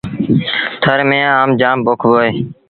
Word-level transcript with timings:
ٿر 0.81 0.99
ميݩ 1.09 1.31
آم 1.39 1.49
جآم 1.59 1.77
پوکبو 1.85 2.13
اهي۔ 2.21 2.31